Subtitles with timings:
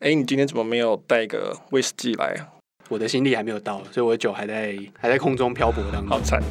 [0.00, 2.46] 哎，你今天怎么没有带个威士忌来啊？
[2.88, 6.08] 我的行李还没有到，所以我的酒还在还在空中漂泊当中。
[6.08, 6.46] 好惨啊！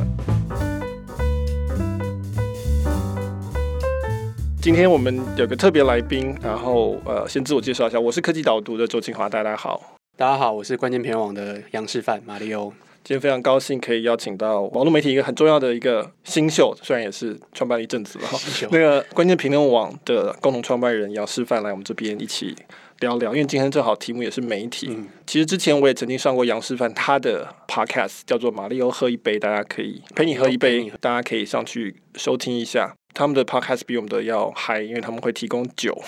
[4.62, 9.96] 今天我们有个特别来宾，然后呃，先自我介绍一下，我是科技导读的周清华，大家好。
[10.18, 12.74] 大家好，我是关键评论网的杨示范马里欧。
[13.06, 18.38] 今天非常高兴可以邀请到网络媒体一个很重要的一个新秀，虽然也是创办了一阵子了哈。
[18.70, 22.54] 那个关键评论网的共同创办人杨示范来我们这边一起
[23.00, 24.88] 聊聊，因为今天正好题目也是媒体。
[24.90, 32.96] 嗯、其实之前我也曾经上过杨师范他的 podcast，叫做《马里欧喝一杯》，大家可以陪你喝一杯，大家可以上去收听一下。
[33.14, 36.00] 他们的 podcast 比我们的要嗨，因为他们会提供酒，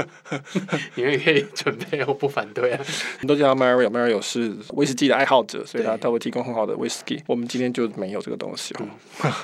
[0.96, 2.80] 你们可以准备，我不反对啊。
[2.80, 7.22] 我们都叫他 Mario，Mario 是威士忌的爱好者，所以他他会提供很好的威士忌。
[7.26, 8.88] 我们今天就没有这个东西哦，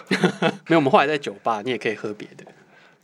[0.69, 0.77] 没有。
[0.77, 2.47] 我们后来在酒吧，你也可以喝别的，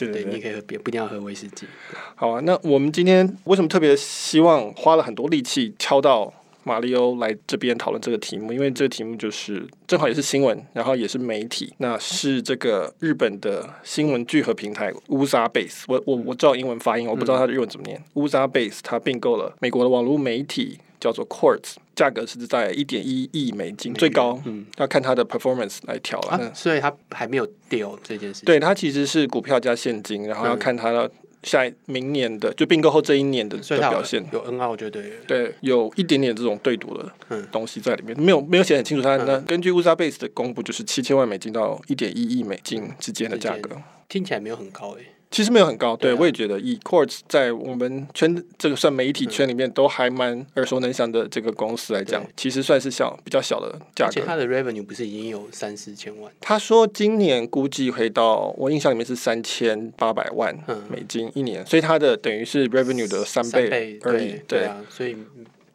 [0.06, 1.66] 对对，对，对，你可以喝别，不一定要喝威士忌。
[2.14, 6.32] 好啊，那我们今天为什么特别希望花了很多力气敲到？
[6.64, 11.74] 马里欧来这边讨论这个题目，因为这个题目就是正好也是新闻，然后也是媒体。
[11.78, 18.00] 那是这个日本的新闻聚合平台 Uzabase，我我我知道英文发音，我不知道它的日文怎么念。
[18.14, 24.40] 嗯、Uzabase 它并购了美国的网络媒体叫做 Quartz，价格是在一点一亿美金，最高。
[24.44, 26.28] 嗯，要看它的 performance 来调了。
[26.28, 28.44] 啊，所以它还没有掉这件事情。
[28.46, 31.10] 对，它其实是股票加现金，然后要看它的。
[31.44, 37.12] 下明年的就并购后这一年的的表现有 N 号，就对对，有一点点这种对赌的
[37.50, 39.02] 东西在里面，没有没有写很清楚。
[39.02, 43.76] 它那根据 Uzabase 的公布，就是七千万美金到一点一亿美金之间的价格，
[44.08, 45.06] 听起来没有很高诶。
[45.32, 54.10] 其实没有很高，对，我也觉得以 Quartz 在我们圈这个算媒体圈里面都还蛮耳熟能详的这个公司来讲，其实算是小比较小的价格。
[54.10, 56.30] 而且它的 revenue 不是已经有三四千万？
[56.38, 60.54] 他说今年估计会到，我印象里面是三千八百万
[60.90, 64.38] 美金一年，所以它的等于是 revenue 的三倍而已。
[64.46, 65.16] 对啊，所以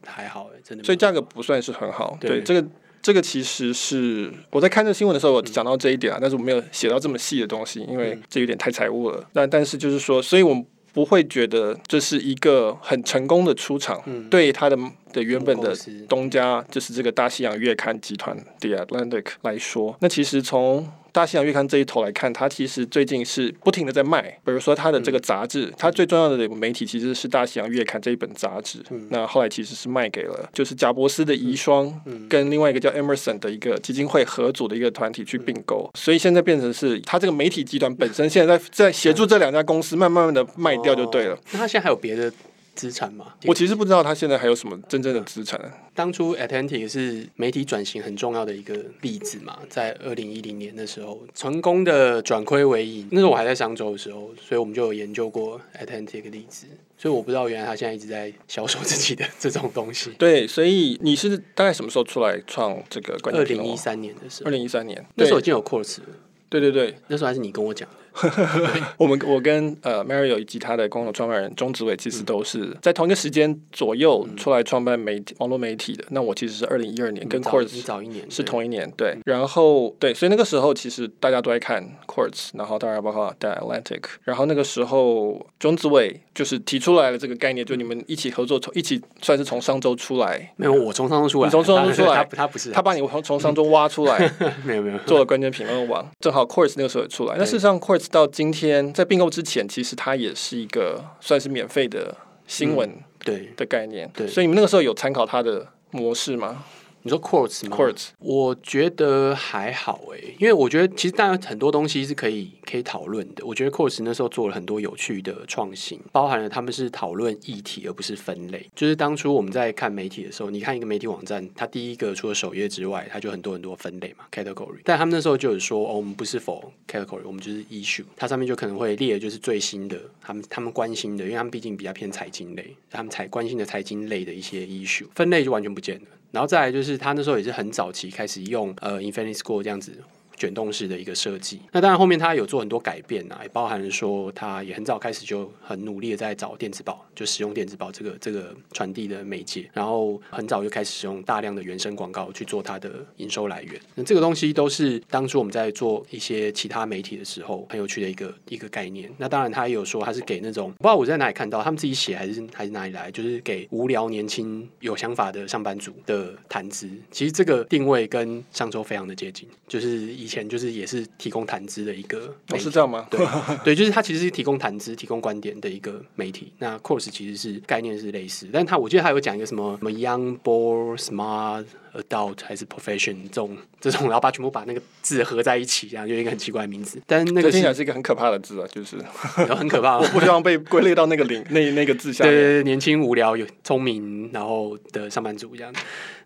[0.06, 0.84] 还好诶，真的。
[0.84, 2.68] 所以价格不算是很好，对这个。
[3.08, 9.26] 这个其实是我在看这新闻的时候，我讲到这一点啊，但是我没有写到这么细的东西，因为这有点太财务了。
[9.32, 14.78] 那但是就是说，所以我们不会觉得这是一个很成功的出场，对他的
[15.14, 15.74] 的原本的
[16.10, 20.86] 东家，就是这个大西洋月刊集团 The Atlantic 来说，那其实从
[21.18, 24.22] 大西洋月刊这一头来看，它其实最近是不停的在卖。
[24.46, 28.78] 比如说它的这个杂志，它最重要的媒体其实是大西洋月刊这一本杂志。
[29.10, 31.92] 那后来其实是卖给了就是贾伯斯的遗孀
[32.30, 35.90] 跟另外一个叫 Emerson 的一个基金会合组的一个团体去并购。
[35.96, 41.36] 所以现在变成是它这个媒体集团本身现在在在协助这两家公司慢慢慢的卖掉就对了。
[41.52, 42.32] 那它现在还有别的？
[42.78, 45.60] 资产嘛，我其实不知道他现在还有什么真正的资产。
[45.96, 53.08] 当初 Atlantic 是媒体转型很重要的一个例子嘛，在二零一零年的时候，成功的转亏为盈。
[53.12, 56.68] 那时候我还在商周的时候，所以我们就有研究过 Atlantic 的例子。
[57.00, 60.12] 所以我不知道原来他现在一直在销售自己的这种东西。
[60.18, 63.18] 对，所以你是大概什么时候出来创这个？
[63.32, 64.48] 二零一三年的时候。
[64.48, 66.06] 二零一三年，那时候已经有 Quartz 了。
[66.50, 67.96] 对对对，那时候还是你跟我讲的。
[68.98, 76.04] 我们我跟呃 Mario 以及他的共同创办人钟子伟，其实都是在同一个时间左右出来创办媒体网络媒体的。
[76.10, 79.18] 那我其实是二零一二年，跟 Quartz 早一年是同一年，对。
[79.26, 84.04] 然后对，所以那个时候其实大家都在看 Quartz，然后当然包括 The Atlantic。
[84.24, 90.54] 然后那个时候钟子伟就是提出来了这个概念，就你们一起合作，从一起算是从商周出来。
[90.56, 94.32] 没有，我从商周出来，你从商周出来，他不是，他把你从从商周挖出来，
[94.66, 97.36] 没有没有，做了关键评论网，正好 Quartz 那个时候也出来。
[97.38, 98.94] 那事实上 Quartz 到今天。
[98.94, 102.16] 在并购之前，其实它也是一个算是免费的
[102.48, 106.66] 新闻对的概念，对，所以你们那个时候有参考它的模式吗？
[107.08, 113.46] 你说 Quartz 吗？Quartz，我觉得还好诶，因为我觉得其实大家很多东西是可以可以讨论的。
[113.46, 118.70] 我觉得 Quartz 那时候做了很多有趣的创新，包含了他们是讨论议题而不是分类。
[118.76, 124.80] 就是当初我们在看媒体的时候，你看一个媒体网站，它第一个除了首页之外，它就很多很多分类嘛，category。
[124.84, 128.04] 但他们那时候就有说，哦，我们不是 for category，我们就是 issue。
[128.18, 136.08] 它上面就可能会列的就是最新的，他们他们关心的，因为他们毕竟比较偏财经类，他们才关心的财经类的一些 issue，分类就完全不见了。
[136.32, 140.04] 然后再来就是，他那时候也是很早期开始用呃，Infinity School 这样子。
[140.38, 153.82] 卷动式的一个设计，那当然后面他有做很多改变啊，也包含说他也很早开始就很努力的在找电子报，就使用电子报这个这个传递的媒介，然后很早就开始使用大量的原生广告去做它的营收来源。
[153.96, 159.12] 那这个东西都是当初我们在做一些其他媒体的时候很有趣的一个一个概念。
[159.18, 166.88] 那当然他也有说他是给那种不知道我在哪里看到，他们自己写还是还是哪里来，就是给无聊年轻有想法的上班族的谈资。
[167.10, 173.08] 其实这个定位跟上周非常的接近，就是以以前就是也是提供谈资的一个哦，是这样吗？
[173.10, 173.26] 对
[173.64, 176.52] 对，就是它其实是提供谈资、提供观点的一个媒体。
[176.58, 181.64] 那 Course 其实是概念是类似，但他我记得他有讲一个什么什么 Young Bold Smart
[182.02, 187.02] Adult 还是 Profession 这种 这种，然后把全部把那个字合在一起，这样就一个很奇怪的名字。
[187.06, 188.98] 但那个听起来是一个很可怕的字啊，就是
[189.38, 192.24] 然后很可怕， 我不希望被归类到那个领那那个字下。
[192.24, 195.74] 对对对，年轻无聊有聪明然后的上班族这样。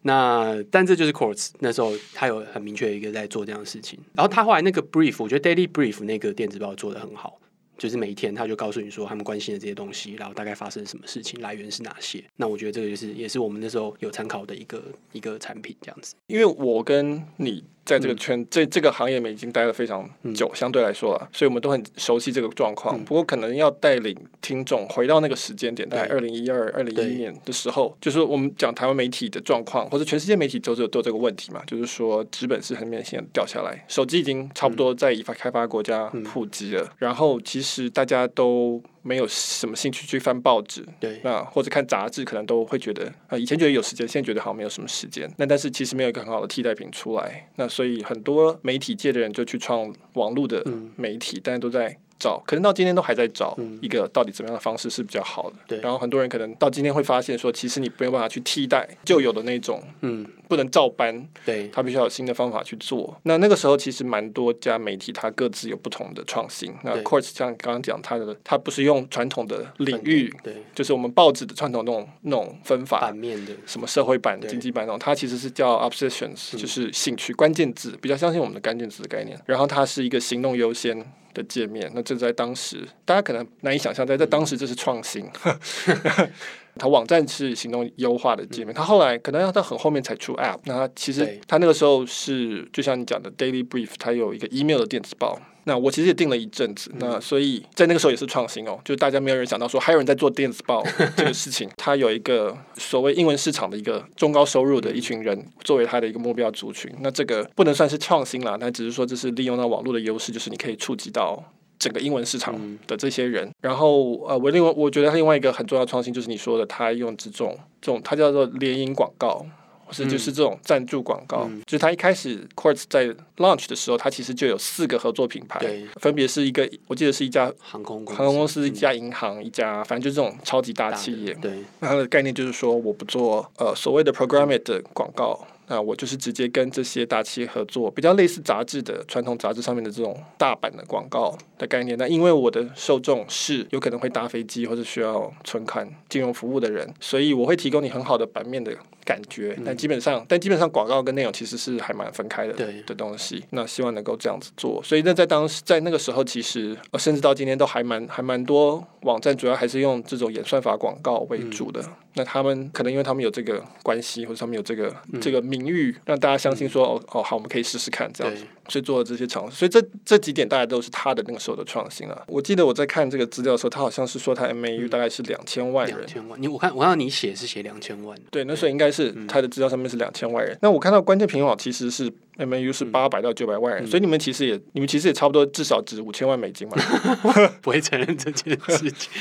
[0.03, 3.99] 那但这就是 Quartz 那时候他有很明确的一个在做这样的事情。
[4.13, 7.39] 然后他后来那个 Brief，我觉得 Daily Brief 那个电子报做的很好。
[7.81, 12.23] 就是每一天，他就告诉你说他们关心的这些东西，然后大概发生什么事情，来源是哪些。
[12.35, 14.83] 那我觉得这个就是也是我们那时候有参考的一个
[15.13, 16.13] 一个产品这样子。
[16.27, 17.63] 因为我跟你。
[17.83, 22.97] 在这个圈，嗯、这这个行业里面已经待了非常久，嗯、相对来说啊，所以我们都很熟悉这个状况。
[22.97, 38.81] 嗯、不过，可能要带领听众回到那个时间点，大概二零一二、二零一一年的时候，就是我们讲台湾媒体的状况，或者全世界媒体都都有这个问题嘛，就是说纸本是很明显掉下来，手机已经差不多在已发开发国家普及了，嗯、然后其实大家都。
[39.01, 45.31] 没有什么兴趣去翻报纸，对，那或者看杂志，可能都会觉得，呃，以前觉得有时间，现在觉得好像没有什么时间。
[45.37, 50.63] 那但是其实没有一个很好的替代品出来，那所以很多媒体界的人就去创网络的
[50.95, 51.97] 媒体，大家、嗯、都在。
[52.21, 55.55] 找可能到今天都还在找一个到底怎么样的方式是比较好的。
[55.67, 61.27] 对，然后很多人可能到今天会发现说，其实你没有办法去替代旧有的那种，嗯，不能照搬。
[61.43, 63.19] 对，他必须要有新的方法去做。
[63.23, 66.71] 那那个时候其实蛮多家媒体，它各自有不同的创新。
[66.83, 79.39] 那 Quartz 像刚刚讲，它的它不是用传统的领域，对，就是我们报纸的传统那种那种分法，版面的什么社会版、经济版那种，它其实是叫 Obsessions，就是兴趣关键字，比较相信我们的关键字的概念。
[79.45, 85.29] 然后它是一个行动优先的界面，那这在当时大家可能难以想象，在在当时这是创新。
[86.81, 90.57] 它网站是行动优化的界面，它后来可能要到很后面才出 App。
[90.63, 95.39] 那它其实它那个时候是就像你讲的 Daily Brief，它有一个 email 的电子报。
[95.65, 100.83] 那我其实也订了一阵子，那所以在那个时候也是创新哦，就是大家没有人想到说还有人在做电子报
[101.15, 101.69] 这个事情。
[101.77, 106.91] 它有一个所谓英文市场的一个中高收入的一群人作为它的一个目标族群。
[107.01, 111.43] 那这个不能算是创新啦，但只是说这是利用到网络的优势，就是你可以触及到。
[111.81, 112.55] 整个英文市场
[112.85, 119.43] 的这些人，然后呃，我另外我觉得他另外一个很重要的创新就是你说的，他用这种这种，它叫做联营广告，
[119.85, 121.47] 或是就是这种赞助广告。
[121.49, 123.07] 嗯、就是他一开始 Quartz 在
[123.37, 125.59] launch 的时候，它其实就有四个合作品牌，
[125.95, 131.33] 分别是一个我记得是一家航空航空公司、一家银行、一家反正就是这种超级大企业。
[131.41, 135.47] 对，那它的概念就是说，我不做呃所谓的 programmatic 的广告。
[135.71, 141.97] 那我就是直接跟这些大企业合作，比较类似杂志的传统杂志上面的这种大版的广告的概念。
[141.97, 148.75] 那因为我的受众是有可能会搭飞机或者需要存款金融服务的人，所以我会提供你很好的版面的
[149.05, 149.57] 感觉。
[149.63, 153.41] 但基本上，但基本上广告跟内容其实是还蛮分开的对的东西。
[153.51, 154.81] 那希望能够这样子做。
[154.83, 161.79] 所以那在当时在那个时候，其实甚至到今天都还蛮还蛮多网站主要还是用这种演算法广告为主的。
[161.79, 169.57] 嗯那他们可能因为他们有这个关系，或者他们有这个、嗯、这个名誉，让大家相信说、嗯、哦哦好，我们可以试试看这样子，所以做了这些尝试。
[169.57, 172.21] 所以这这几点大家都是他的那个时候的创新啊。
[172.27, 175.97] 我记得我在看这个资料的时候，他好像是说他 MAU 大概是两千万人。
[175.97, 178.17] 两千万，你我看我看到你写是写两千万。
[178.29, 180.53] 对，那时候应该是他的资料上面是两千万人。
[180.55, 182.11] 嗯、那我看到关键评论网其实是。
[182.37, 186.75] MAU 是八百到九百万人，嗯、所以你们其实也，你们其实也差不多，至少值五千万美金嘛。
[187.61, 189.11] 不会承认这件事情。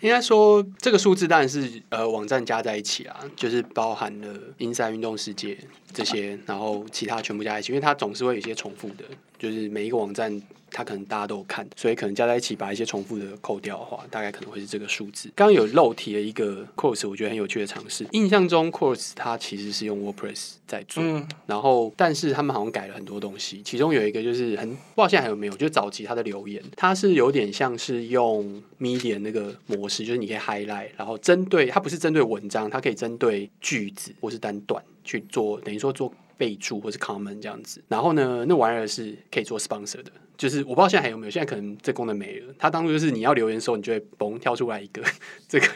[0.00, 5.56] 应该说，这个数字当然是呃网站加在一起啊，就是包含了英赛运动世界
[5.92, 9.04] 这些，然后其他全部加在一起，因为它总是会有一些重复的，
[9.38, 10.42] 就是每一个网站。
[10.76, 15.32] 它可能大家都有看，所以可能加在一起把一些重复的扣掉的话，大概可能会是这个数字。
[15.34, 18.06] 刚刚有漏提了一个 Quartz，我觉得很有趣的尝试。
[18.10, 36.12] 印象中 Quartz 它其实是用 WordPress 在做，嗯、然后但是他们好像改了很多东西，其中有一个就是很不知道现在还有没有，就早期它的留言，它是有点像是用 Medium 那个模式，就是你可以 highlight，然后针对它不是针对文章，它可以针对句子或是单段去做，等于说做。
[36.36, 42.54] 备注或是 comment 这样子，然后呢，那玩意儿是可以做 sponsor 的，就是我不知道现在还有没有，现在可能这功能没了。
[42.58, 45.02] 它当初就是你要留言的时候，你就会嘣跳出来一个
[45.48, 45.66] 这个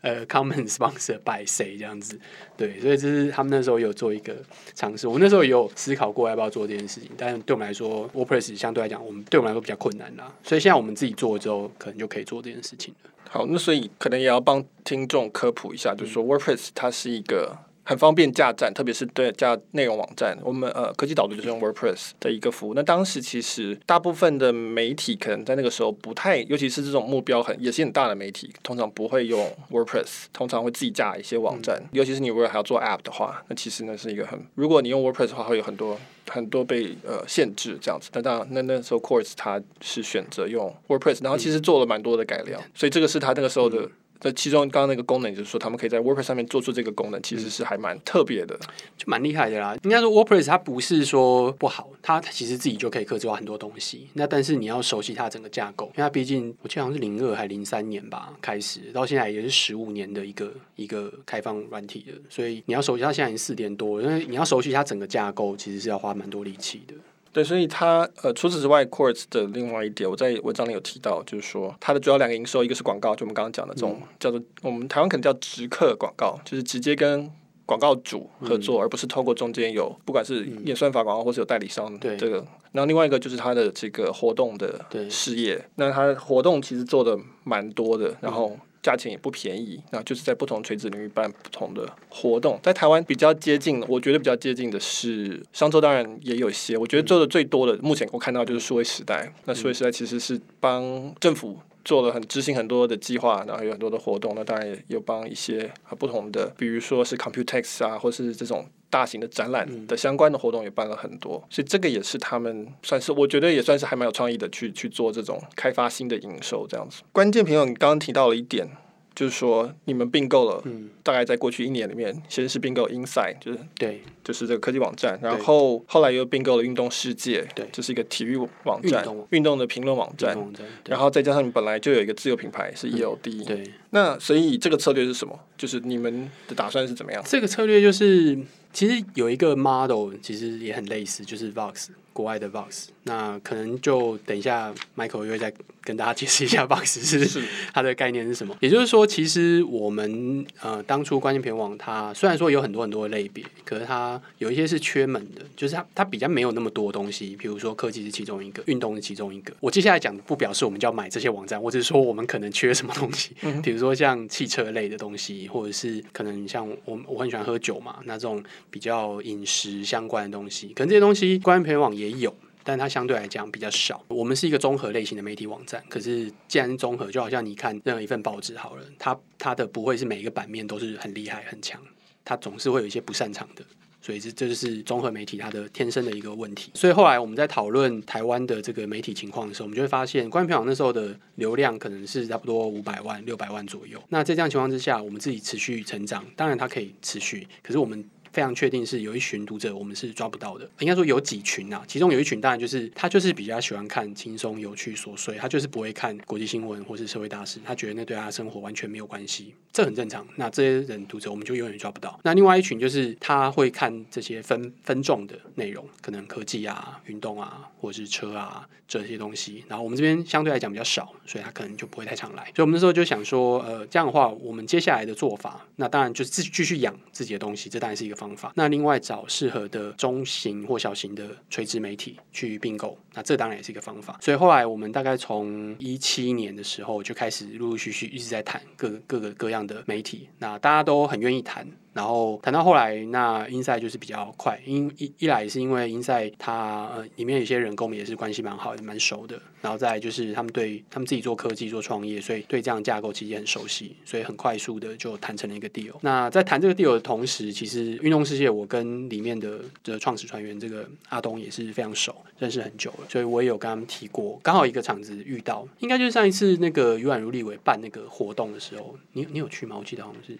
[0.00, 2.18] 呃 comment sponsor by 谁这样子，
[2.56, 4.34] 对，所以这是他们那时候有做一个
[4.74, 5.06] 尝试。
[5.06, 10.32] 我那时候也有思考过要不要做这件事情，但是对我们来说，WordPress 相对来讲，我们对我们来说比较困难啦。
[10.42, 13.10] 所以现在我们自己做了之后，可能就可以做这件事情了。
[13.28, 17.65] 好，那所以可能也要帮听众科普一下，就是说 WordPress 它是一个。
[17.88, 20.36] 很方便架站，特别是对架内容网站。
[20.42, 22.74] 我们呃科技导读就是用 WordPress 的一个服务。
[22.74, 31.76] 那当时其实大部分的媒体可能在那个时候不太，尤其是这种目标很野心很大的媒体，通常不会用 WordPress，通常会自己架一些网站。
[31.76, 35.96] 嗯、尤其是你如果还要做 App 的话，那其实那是一个很，如果你用 WordPress 的话，会有很多
[36.28, 38.10] 很多被呃限制这样子。
[38.14, 43.82] 那当然，那那时候 Quartz 他是选择用 WordPress，然后其实做了蛮多的改良，嗯、所以这个是他那个时候的。
[43.82, 43.90] 嗯
[44.22, 48.58] 那其中刚刚那个功能，就是说他们可以在 WordPress 上面做出这个功能，其实是还蛮特别的，
[48.96, 49.76] 就蛮厉害的啦。
[49.82, 54.08] 应该说 WordPress 它不是说不好，它其实自己就可以克制化很多东西。
[54.14, 66.94] 那但是你要熟悉它整个架构，因为它毕竟我记得好像是零二还零三年吧开始，到现在也是十五年的一个一个开放软体的，所以你要熟悉它现在已经四年多，因为你要熟悉它整个架构，其实是要花蛮多力气的。
[67.36, 77.30] 对，所以它呃，除此之外，Quartz 的另外一点，我在文章里有提到，就是说它的主要两个营收，一个是广告，就我们刚刚讲的这种、嗯、叫做我们台湾可能叫直客广告，就是直接跟
[77.66, 82.42] 广告主合作，嗯、而不是透过中间有不管是演算法广告或是有代理商这个。
[82.72, 88.56] 然后另外一个就是它的这个活动的事业，那它活动其实做的蛮多的，然后。
[88.86, 92.56] 价钱也不便宜，那就是在不同垂直领域办不同的活动。
[92.62, 96.78] 在台湾比较接近，我觉得比较接近的是商周，当然也有一些。
[96.78, 99.32] 我觉得做的最多的，嗯、目前我看到就是数位时代。
[99.46, 104.34] 那数位时代其实是帮政府做了很执行很多的计划，然后有很多的活动。
[104.34, 111.42] 那当然也有帮一些不同的，比如说是 Computex 啊，或是这种大型的展览的相关的活动也办了很多。
[111.48, 117.02] 所以这个也是他们算是，我觉得也算是还蛮有创意的，去去做这种开发新的营收这样子。
[117.12, 118.68] 关键评论，你刚刚提到了一点。
[119.16, 120.62] 就是说，你们并购了，
[121.02, 129.56] 大概在过去一年里面，先是并购 Inside，就是对，就是这个科技网站，然后后来又并购了运动世界，对，这是一个体育网站，运动。
[129.56, 130.36] 的评论网站，
[130.84, 135.34] 然后再加上你本来就有一个自有品牌是 EOD，对，那所以这个策略是什么？
[135.56, 137.24] 就是你们的打算是怎么样？
[137.26, 138.38] 这个策略就是，
[138.70, 141.86] 其实有一个 model，其实也很类似，就是 Vox。
[142.12, 147.40] 国外的 Vox，那可能就等一下，Michael 又会再跟大家解释一下 Box 是
[147.72, 148.56] 它的概念是什么。
[148.60, 157.36] 也就是说，其实我们呃当初关键评论网它虽然说有很多很多的类别，可是它有一些是缺门的，就是它它比较没有那么多东西。
[157.36, 159.54] 比如说科技是其中一个，运动是其中一个。
[159.60, 163.30] 我接下来讲不表示我们就要买这些网站，我只是说我们可能缺什么东西。
[163.62, 171.86] 比如说像汽车类的东西，或者是可能像我我很喜欢喝酒嘛，那这种比较饮食相关的东西，可能这些东西关键评论网。
[171.96, 172.34] 也有，
[172.66, 174.04] 但它相对来讲比较少。
[174.08, 181.80] 我们是一个综合类型的媒体网站，可是既然综合，就好像你看任何一份报纸好了，它它的不会是每一个版面都是很厉害很强，
[182.24, 183.64] 它总是会有一些不擅长的。
[184.02, 186.70] 所以这这就是综合媒体它的天生的一个问题。
[186.74, 194.00] 所以后来我们在讨论台湾的这个媒体情况的时候，我们就会发现，关键评论网那时候的流量可能是差不多五百万、六百万左右。
[194.08, 198.04] 那在这样情况之下，我们自己持续成长，当然它可以持续，可是我们。
[198.36, 210.26] 非常确定是有一群读者我们是抓不到的，应该说有几群啊，其中有一群当然就是他就是比较喜欢看轻松、有趣、琐碎，他就是不会看国际新闻或是社会大事，他觉得那对他的生活完全没有关系，这很正常。
[210.36, 212.18] 那这些人读者我们就永远抓不到。
[212.24, 219.62] 那另外一群就是他会看这些分分众的内容，可能科技啊、运动啊，或者是车啊这些东西。
[219.68, 222.42] 然后我们这边相对来讲比较少，所以他可能就不会太常来。
[222.46, 228.16] 所以我们那时候就想说，呃，这样的话，我们接下来的做法，那当然就是自继续养自己的东西，这当然是一个。
[228.16, 228.50] 方法。
[228.54, 234.18] 那另外找适合的中型或小型的垂直媒体去并购，那这当然也是一个方法。
[234.22, 241.66] 所以后来我们大概从一七年的时候就开始陆陆续续一直在谈各各个各样的媒体，那大家都很愿意谈。
[241.96, 249.40] 然后谈到后来，那英赛就是比较快，因一一来是因为 Inside 它呃里面有些人跟我们也是关系蛮好的，蛮熟的。
[249.62, 255.94] 然后再来就是他们对他们自己做科技做创业，所以对这样的架构其实很熟悉，所以很快速的就谈成了一个 deal。
[256.02, 269.76] 那在谈这个 deal 的同时，其实运动世界我跟里面的的创始船员这个阿东也是非常熟，认识很久了，所以我也有跟他们提过，刚好一个场子遇到，应该就是上一次那个余宛如立委办那个活动的时候，你你有去吗？
[269.78, 270.38] 我记得好像是。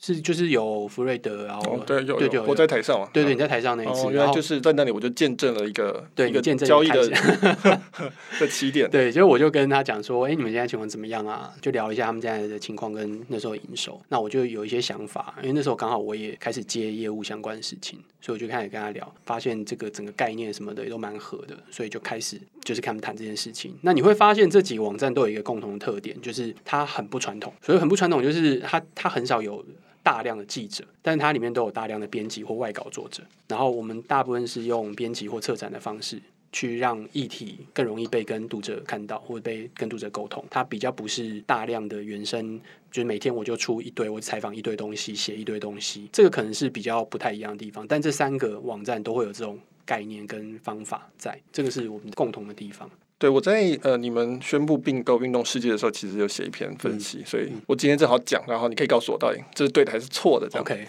[0.00, 7.08] 是，就是有福瑞德，然后对，有有我在台上嘛，对对，你在台上那一次，原来就是在那里，我就见证了一个 对一个交易的
[8.38, 8.88] 的起点。
[8.90, 11.52] 对，所以我就跟他讲说，哎，你们现在情况怎么样啊？
[11.60, 14.00] 就聊一下他们现在的情况跟那时候营收。
[14.08, 23.76] 那我就有一些想法，因为那时候刚好我也开始接业务相关的事情，所以我就开始跟他聊，发现这个整个概念什么的也都蛮合的，所以就开始就是跟他们谈这件事情。
[23.82, 27.52] 那你会发现这几个网站都有一个共同的特点，就是它很不传统。
[27.62, 29.64] 所以很不传统，就是它它很少有。
[30.00, 33.22] 大量的记者，但是它里面都有大量的编辑或外稿作者。
[33.46, 36.18] 然后我们大部分是用编辑或策展的方式
[36.52, 40.44] 去让议题更容易被跟读者看到，或者被跟读者沟通。
[40.50, 42.58] 它比较不是大量的原生，
[42.90, 47.86] 就是每天我就出一堆，我采访一堆东西，写一堆东西，这个可能是比较不太一样的地方。
[47.86, 52.90] 但这三个网站都会有这种概念跟方法在，这个是我们共同的地方。
[53.18, 60.62] 对，我在呃你们宣布并购运动世界的时候，其实有写一篇分析，嗯、所以我今天正好讲，然后你可以告诉我到底这是对的还是错的，这样。
[60.62, 60.86] OK，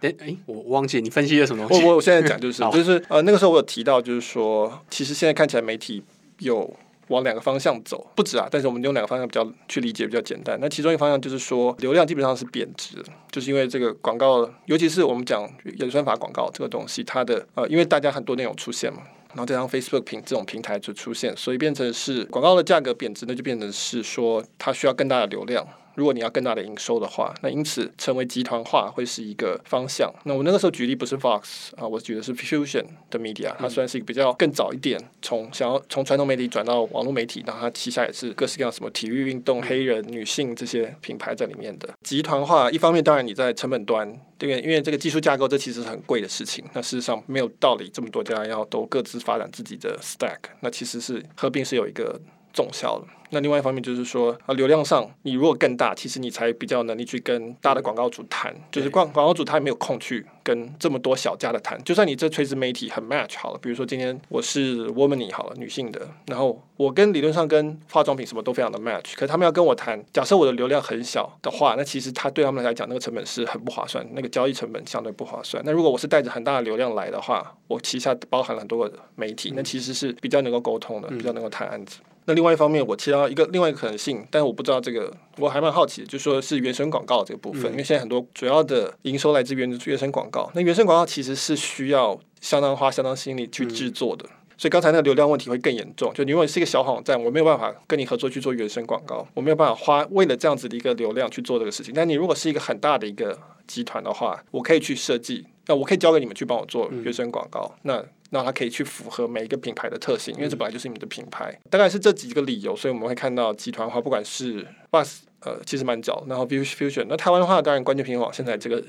[0.20, 1.84] 哎，我忘记你分析了什么东西。
[1.84, 6.00] 我我现在讲就是 就是呃那个时候我有提到，就是说其实现在看起来媒体
[6.38, 6.72] 有
[7.08, 10.56] 往两个方向走，不止啊，但是我们用两个方向比较去理解比较简单。
[10.60, 12.98] 那其中一个方向就是说流量基本上是贬值，
[13.32, 15.42] 就是因为这个广告，尤其是我们讲
[15.78, 19.00] 演算法广告这个东西，它的呃因为大家很多内容出现嘛。
[19.34, 25.66] 然后再让 Facebook 平这种平台就出现，所以变成是广告的价格贬值，那就变成是说它需要更大的流量。
[25.94, 30.12] 如果你要更大的营收的话，那因此成为集团化会是一个方向。
[30.24, 42.70] 那我那个时候举例不是 Fox 啊，我举的是 Fusion 的 Media，它算是一个比较更早一点，从想要从传统媒体转到网络媒体，然后它旗下也是各式各样什么体育运动、黑人、女性这些品牌在里面的集团化。
[42.70, 44.60] 一方面，当然你在成本端，对不对？
[44.62, 46.64] 因为这个技术架构这其实是很贵的事情。
[46.72, 52.20] 那事实上没有道理这么多家要都各自发展自己的 Stack，那其实是合并是有一个。
[52.54, 53.04] 重效了。
[53.30, 58.54] 那另外一方面就是说，啊，流量上你如果更大，其实你才比较能力去跟大的广告主谈。
[58.70, 61.82] 就是广广告主他也没有空去跟这么多小家的谈。
[61.82, 75.60] 就算你这垂直媒体很 match 好了，比如说今天我是 Womany 好了，女性的，然后我跟理论上跟化妆品什么都非常的 match，可是他们要跟我谈，假设我的流量很小的话，那其实他对他们来讲那个成本是很不划算，那个交易成本相对不划算。
[75.66, 81.98] 那如果我是带着很大的流量来的话，我旗下包含了很多个媒体，那其实是比较能够沟通的，比较能够谈案子。
[82.26, 94.24] 那另外一方面，我提到一个另外一个可能性，但是我不知道这个，我还蛮好奇的，就说是原生广告这个部分，因为现在很多主要的营收来自原原生广告，那原生广告其实是需要相当花相当心力去制作的，
[94.56, 96.10] 所以刚才那个流量问题会更严重。
[96.14, 101.92] 就你如果是一个小网站，我没有办法跟你合作去做原生广告，我没有办法花为了这样子的一个流量去做这个事情。
[101.94, 108.02] 但你如果是一个很大的一个集团的话，我可以去设计，那我可以交给你们去帮我做原生广告，那。
[108.34, 111.56] 那它可以去符合每一个品牌的特性，因为这本来就是你们的品牌。
[111.70, 118.82] 大概是这几个理由，所以我们会看到集团化，不管是 Bus 呃，其实蛮早，然后 Fusion，那台湾的话，当然关键平衡网现在这个。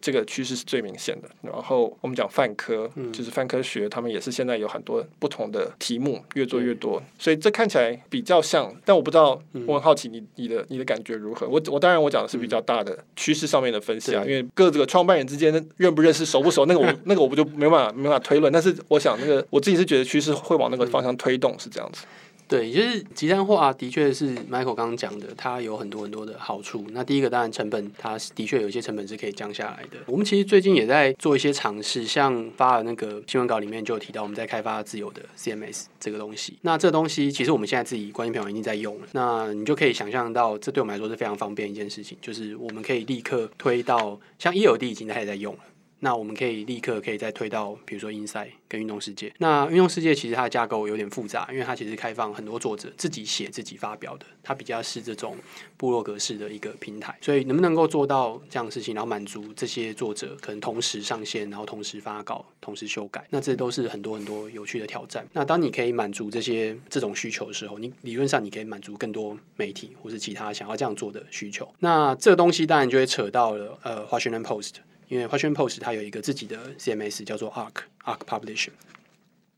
[0.00, 1.28] 这个趋势是最明显的。
[1.42, 7.02] 然后我们讲泛科，就是泛科学，他们也是现在有很多不同的题目，越做越多。
[7.18, 11.46] 所以这看起来比较像，但我不知道，我很好奇你你的你的感觉如何？
[11.46, 18.52] 我我当然我讲的是比较大的趋势上面的分析啊，因为各这个创办人之间认不认识、熟不熟，那个我 那个我不就没办法没办法推论。
[18.52, 22.04] 但是我想那个我自己是觉得趋势会往那个方向推动，是这样子。
[22.48, 26.86] 对，就是集团化的确是 Michael 刚刚讲的，它有很多很多的好处。
[26.92, 29.98] 那第一个当然成本，它的确有一些成本是可以降下来的。
[30.06, 36.56] 我们其实最近也在做一些尝试，像发的那个新闻稿里面就有提到，我们在开发自有的 CMS 这个东西。
[36.62, 39.08] 那这东西其实我们现在自己关键朋友已经在用了。
[39.10, 45.60] 那你就可以想象到，这对我们来说是非常方便一件事情，就是我们可以立刻推到像 ELD 已经开始在用了。
[46.06, 49.32] 那我们可以立刻可以再推到，比如说 Inside 跟运动世界。
[49.38, 55.36] 那运动世界其实它的架构有点复杂，因为它其实开放很多作者自己写自己发表的，它比较是这种
[55.76, 57.18] 部落格式的一个平台。
[57.20, 65.26] 所以能不能够做到这样的事情，然后满足这些作者可能同时上线，然后同时发稿、同时修改，那这都是很多很多有趣的挑战。
[65.32, 71.68] 那当你可以满足这些这种需求的时候，你理论上你可以满足更多媒体或是其他想要这样做的需求。
[71.80, 74.74] 那这个东西当然就会扯到了呃，Washington Post。
[75.08, 78.70] 因为 Washington Post 它有一个自己的 CMS 叫做 Arc Arc Publishing，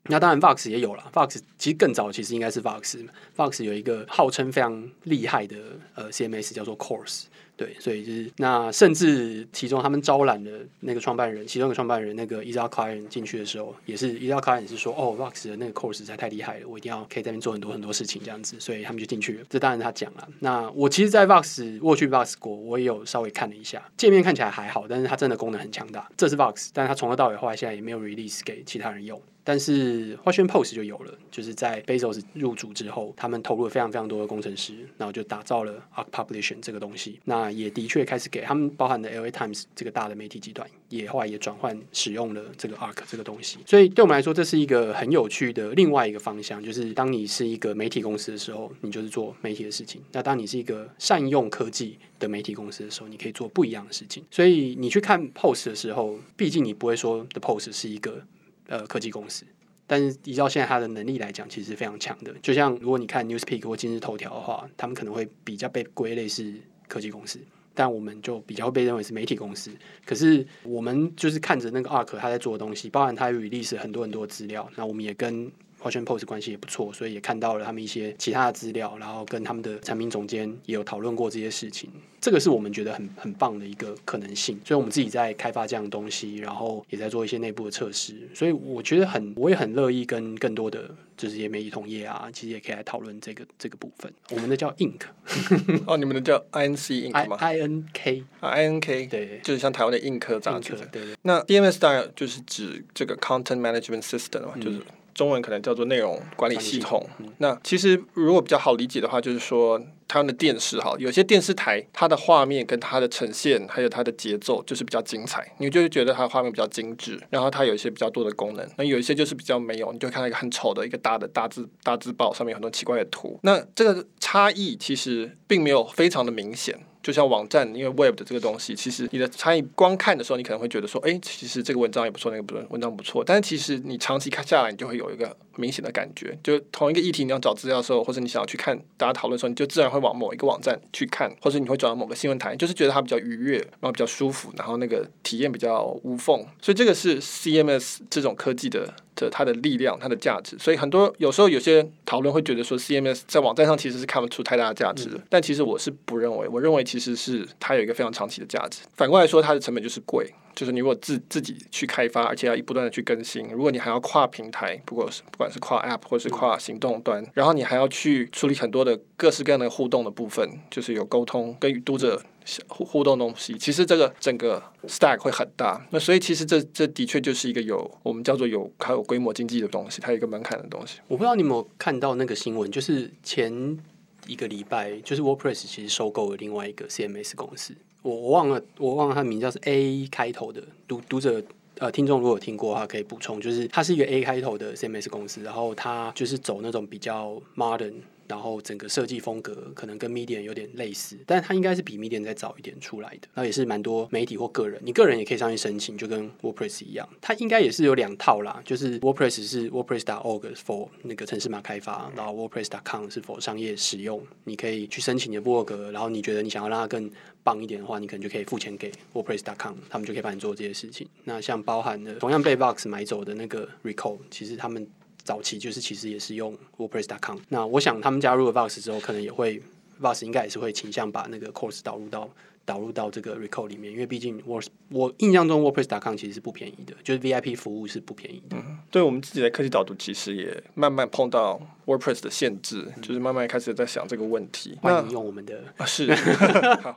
[0.04, 1.10] 那当然 Fox 也有了。
[1.12, 5.56] ，Fox 其实更早其实应该是 Fox，Fox 有一个号称非常厉害的
[5.94, 7.24] 呃 CMS 叫做 Course。
[7.58, 19.44] 对，所以就是那，甚至其中他们招揽的那个创办人，其中一个创办人那个 Ezra Klein 进去的时候，也是 Ezra Klein 是说，哦，Vox 的那个 course 实在太厉害了，我一定要可以在那边做很多很多事情这样子，所以他们就进去了。
[19.50, 20.28] 这当然他讲了。
[20.38, 26.08] 那我其实，在 Vox 我去 Vox 过，我也有稍微看了一下，界面看起来还好，但是它真的功能很强大。
[26.16, 29.20] 这是 Vox，但是它从头到尾后来现在也没有 release 给其他人用。
[29.44, 37.18] 但是花圈 Post 就有了，就是在 Bezos 入主之后，他们投入了非常非常多的工程师，然后就打造了 Arc Publishing 这个东西。
[37.24, 43.58] 那也的确开始给他们包含的 LA Times 这个大的媒体集团，也后来也转换使用了这个 Arc 这个东西。
[43.66, 54.24] 所以对我们来说，这是一个很有趣的另外一个方向，就是当你是一个媒体公司的时候，你就是做媒体的事情；那当你是一个善用科技的媒体公司的时候，你可以做不一样的事情。
[54.30, 58.22] 所以你去看 Post 的时候，毕竟你不会说 The Post 是一个。
[58.70, 59.46] 呃，科技公司，
[59.86, 62.34] 但是依照现在它的能力来讲，其实是非常强的。
[62.42, 66.52] 就像如果你看 Newspeak 或今日头条的话，他们可能会比较被归类是
[66.88, 67.38] 科技公司，
[67.74, 69.70] 但我们就比较被认为是媒体公司。
[70.04, 75.50] 可是我们就是看着那个 Arc 他在做的东西，包含他 release 很多很多资料，那我们也跟
[75.82, 81.90] Washington Post 关系也不错，所以也看到了他们一些其他的资料，然后跟他们的产品总监也有讨论过这些事情。
[82.20, 88.28] 这个是我们觉得很很棒的一个可能性，所以我们自己在开发这样的东西，然后也在做一些内部的测试。
[88.34, 94.12] 所以我觉得很，我也很乐意跟更多的就是一些媒体同业啊，其实也可以来讨论这个这个部分。
[94.30, 95.02] 我们的叫 Ink，
[95.86, 100.74] 哦，你们的叫 INC Ink 吗？I N K 啊，I N K，对，就是像台湾的 Ink 杂志。
[100.90, 101.14] 对对。
[101.22, 104.82] 那 DMS 大概就是指这个 Content Management System 嘛，就是。
[105.18, 107.04] 中文可能叫做内容管理系统。
[107.38, 109.76] 那其实如果比较好理解的话，就是说
[110.06, 118.64] 台湾的电视哈，有些电视台它的画面跟它的呈现，还有它的节奏，就是比较精彩，你就会觉得它的画面比较精致，然后它有一些比较多的功能。
[118.76, 123.40] 那有一些就是比较没有，你就会看到一个很丑的一个大的大字大字报，上面有很多奇怪的图。
[123.42, 126.78] 那这个差异其实并没有非常的明显。
[127.08, 133.24] 就像网站，因为 Web 的这个东西，其实你的差异光看的时候，你可能会觉得说，哎，其实这个文章也不错，那个不，文章不错。
[133.24, 146.44] 但是其实你长期看下来，你就会有一个明显的感觉，就同一个议题，你要找资料的时候，或者你想要去看大家讨论的时候，你就自然会往某一个网站去看，或者你会转到某个新闻台，就是觉得它比较愉悦，然后比较舒服，然后那个体验比较无缝。
[146.60, 148.92] 所以这个是 CMS 这种科技的。
[149.18, 158.82] 的它的力量，它的价值，所以很多有时候有些讨论会觉得说，CMS 在网站上其实是看不出太大的价值的，但其实我是不认为，我认为其实是它有一个非常长期的价值。
[158.94, 172.22] 反过来说，它的成本就是贵，就是你如果自自己去开发，而且要不断的去更新，如果你还要跨平台，不过是不管是跨 App 或是跨行动端，然后你还要去处理很多的各式各样的互动的部分，就是有沟通跟读者。
[172.66, 180.98] 互互动东西，其实这个整个 stack 会很大，那所以其实这这的确就是一个有我们叫做有还有规模经济的东西，它有一个门槛的东西。
[181.08, 183.78] 我不知道你有没有看到那个新闻，就是前
[184.26, 191.42] 一个礼拜，就是 WordPress 其实收购了另外一个 CMS 公司，我我忘了我忘了它名字叫是 A 开头的，读读者
[191.78, 197.94] 呃听众如果有听过的话可以补充，就是它是一个 A 开头的 CMS 公司，然后它就是走那种比较 modern。
[198.28, 203.28] 然后整个设计风格可能跟 Medium 有点类似，但是它应该是比 Medium 再早一点出来的。
[203.34, 207.08] 那也是蛮多媒体或个人，你个人也可以上去申请，就跟 WordPress 一样。
[207.20, 214.22] 它应该也是有两套啦，就是 WordPress 是 WordPress.org for 那个城市码开发，然后 WordPress.com 是 for 商业使用。
[214.44, 217.10] 你可以去申请你的部落格，然后你觉得你想要让它更
[217.42, 221.08] 棒一点的话，你可能就可以付钱给 WordPress.com，他们就可以帮你做这些事情。
[221.24, 224.86] 那像包含了同样被 Box 买走的那个 Recode，其实他们。
[225.28, 229.60] 早期就是其实也是用 WordPress.com，那我想他们加入了 Vox 之后，可能也会
[230.00, 232.30] Vox 应该也是会倾向把那个 Course 导入到。
[232.68, 238.58] 导入到这个 Recall 里面，因为毕竟我我印象中 WordPress.com 其实是不便宜的，就是 VIP 服务是不便宜的。
[238.58, 244.76] 嗯，对我们自己的科技导读，其实也慢慢碰到 WordPress 的限制，嗯、就是慢慢开始在想这个问题。
[244.82, 246.14] 欢迎用我们的啊，是
[246.84, 246.94] 好。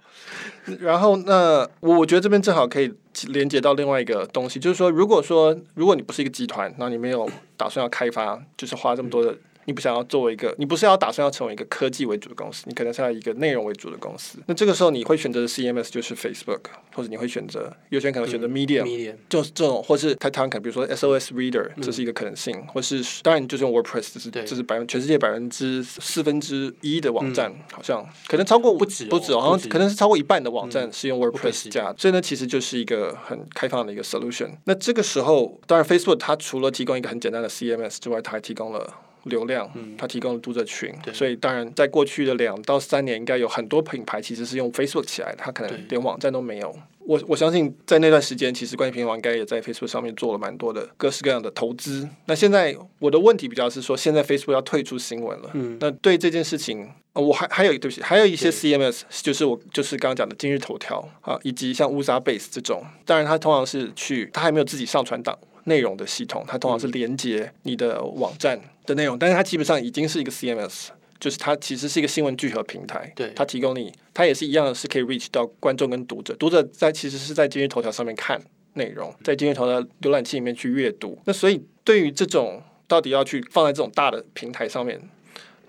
[0.82, 2.94] 然后那我我觉得这边正好可以
[3.30, 9.32] 连接到另外一个东西，就是说，如果说如果你不是一个集团，那你没有打算要开发，就是花这么多的。
[9.32, 14.40] 嗯你不想要作为一个，你不是要打算要成为一个科技为主的公司，你可能是要一个内容为主的公司。
[14.48, 16.62] 那这个时候你会选择的 CMS 就是 Facebook，
[16.94, 34.50] 或者你会选择有些人可能选择 Medium，嗯、就是这种，或是台湾可能比如说 SOS Reader，这是一个可能性，嗯、或是当然你就是用 WordPress，这是这是百分全世界百分之四分之一的网站，嗯、好像可能超过不止、哦、不止，好像可能是超过一半的网站是用 WordPress 加，所以呢其实就是一个很开放的一个 solution。
[34.66, 38.92] 那这个时候，当然 Facebook 它除了提供一个很简单的 CMS 之外，它还提供了。
[39.24, 46.76] 流量，嗯它提供了读者群，嗯、所以当然在过去的两到三年，应该有很多品牌其实是用 Facebook 起来的，它可能连网站都没有。
[47.04, 52.08] 我我相信在那段时间，其实关键评论网应该也在 Facebook 上面做了蛮多的各式各样的投资。
[52.26, 65.38] 那现在我的问题比较是说，现在 Facebook 要退出新闻了，嗯、那对这件事情，我还还有对不起，还有一些 CMS，就是我就是刚刚讲的今日头条啊，以及像 Wuzabase 这种，当然它通常是去，它还没有自己上传档。
[65.66, 70.88] 内容的系统，它通常是连接你的网站的内容，但是它基本上已经是一个 CMS，
[71.20, 73.12] 就是它其实是一个新闻聚合平台。
[73.16, 76.36] 对，它提供你，它也是一样的是可以 reach 到观众跟读者。
[76.36, 78.42] 读者在其实是在今日头条上面看
[78.74, 81.18] 内容，在今日头条浏览器里面去阅读。
[81.26, 85.00] 那所以对于这种到底要去放在这种大的平台上面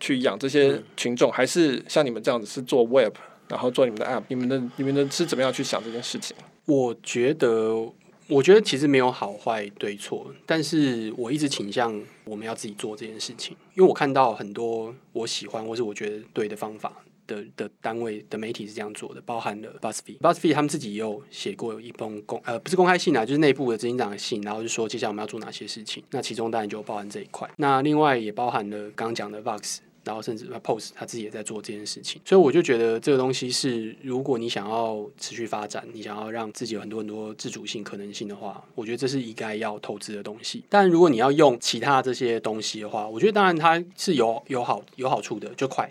[0.01, 3.15] 去养这些群众，嗯、还是像你们这样子是做 Web，
[3.49, 6.37] 然后做你们的 App，你们的你们的是怎么样去想这件事情？
[6.65, 7.93] 我觉得。
[8.29, 16.93] 我觉得其实没有好坏对错，但是我一直倾向我们要自己做这件事情，因为我看到很多我喜欢或是我觉得对的方法
[17.27, 29.79] 的的单位的媒体是这样做的，包含了 BuzzFeed，BuzzFeed 他们自己也有写过一封公呃不是公开信啊，就是内部的执行长的信，然后就说接下来我们要做哪些事情，那其中当然就包含这一块，那另外也包含了刚刚讲的 Vox。
[30.05, 40.65] 然后甚至 Post 他自己也在做这件事情，所以我就觉得这个东西是，如果你想要持续发展，你想要让自己有很多很多自主性、可能性的话，我觉得这是应该要投资的东西。
[40.69, 45.91] 但如果你要用其他这些东西的话，我觉得当然它是有有好有好处的，就快。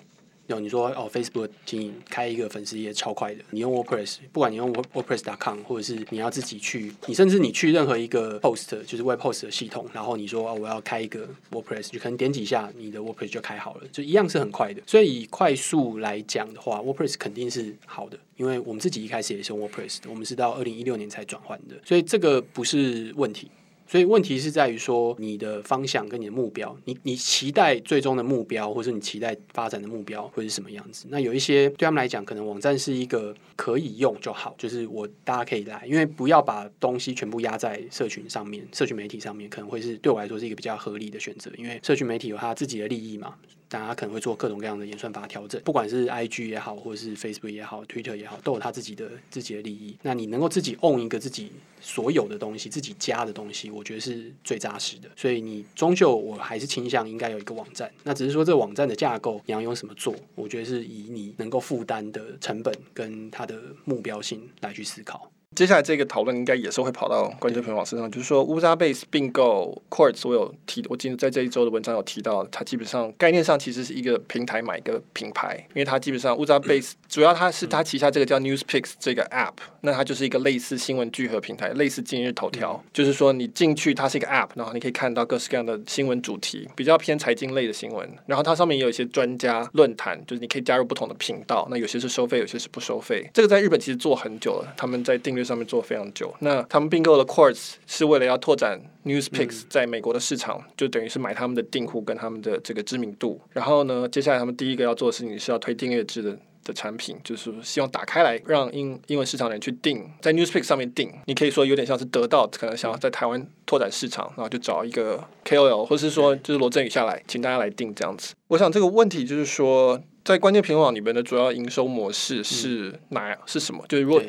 [0.60, 3.44] 你说哦，Facebook 经营开一个粉丝页超快的。
[3.52, 14.82] 你用 WordPress，不管你用 WordPress.com，或者是你要自己去，你甚至你去任何一个 Post，就是 Web Post 的系统，然后你说哦，我要开一个 WordPress，就可能点几下，你的 WordPress 就开好了，就一样是很快的。
[14.86, 23.50] 所以以快速来讲的话，WordPress 肯定是好的，因为我们自己一开始也是用 WordPress，我们是到二零一六年才转换的，所以这个不是问题。
[23.92, 31.08] 所以问题是在于说，你的方向跟你的目标，你你期待最终的目标，或者你期待发展的目标会是什么样子？
[31.10, 43.36] 那有一些对他们来讲，可能网站是一个可以用就好，就是我大家可以来，因为不要把东西全部压在社群上面，社群媒体上面可能会是对我来说是一个比较合理的选择，因为社群媒体有它自己的利益嘛。
[43.72, 49.96] 大家可能会做各种各样的演算法调整，不管是 IG 也好，或者是 Facebook 也好，Twitter 也好，都有他自己的自己的利益。
[50.02, 55.10] 那你能够自己 own 一个自己所有的东西，自己家的东西，我觉得是最扎实的。
[55.16, 57.90] 所以你终究我还是倾向应该有一个网站。
[58.04, 65.32] 那只是说这个网站的架构你要用什么做，我觉得是以你能够负担的成本跟它的目标性来去思考。
[65.54, 96.34] 接下来这个讨论应该也是会跑到关键评论网身上，就是说乌扎 base 并购 Quartz，我有提，我今在这一周的文章有提到，它基本上概念上其实是一个平台买一个品牌，因为它基本上乌扎 base 主要它是它旗下这个叫 NewsPicks 这个 App，那它就是一个类似新闻聚合平台，类似今日头条，就是说你进去它是一个 App，然后你可以看到各式各样的新闻主题，比较偏财经类的新闻，然后它上面也有一些专家论坛，就是你可以加入不同的频道，那有些是收费，有些是不收费，这个在日本其实做很久了，他们在订阅上面做非常久。
[96.40, 103.40] 那他们并购了 Quartz 是为了要拓展 NewsPicks 在美国的市场，嗯、就等于是买他们的订户跟他们的这个知名度。
[103.52, 111.12] 然后呢，接下来他们第一个要做的事情是要推订阅制的的产品，就是希望打开来让英英文市场的人去订，在 NewsPicks 上面订。
[111.26, 118.36] 你可以说有点像是得到，可能想要在台湾拓展市场，然后就找一个 KOL，或是说就是罗振宇下来，请大家来订这样子。
[118.48, 123.84] 我想这个问题就是说，在关键评论网里面的主要营收模式是哪、嗯、是什么？
[123.90, 124.22] 就是如果